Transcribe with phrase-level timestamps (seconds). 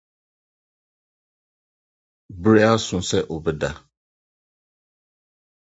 [2.41, 3.71] Bere aso sɛ wobɛda